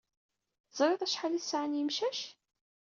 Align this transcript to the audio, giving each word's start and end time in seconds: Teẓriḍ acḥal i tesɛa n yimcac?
Teẓriḍ 0.67 1.01
acḥal 1.01 1.33
i 1.37 1.39
tesɛa 1.41 1.65
n 1.67 1.77
yimcac? 1.77 2.19